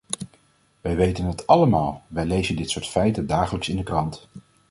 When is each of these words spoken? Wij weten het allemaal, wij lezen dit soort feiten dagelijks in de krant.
Wij 0.81 0.95
weten 0.95 1.25
het 1.25 1.47
allemaal, 1.47 2.03
wij 2.07 2.25
lezen 2.25 2.55
dit 2.55 2.69
soort 2.69 2.87
feiten 2.87 3.27
dagelijks 3.27 3.69
in 3.69 3.77
de 3.77 3.83
krant. 3.83 4.27